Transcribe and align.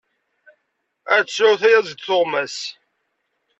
Ar 1.13 1.21
tesεu 1.23 1.53
tyaziḍt 1.61 2.03
tuɣmas! 2.05 2.57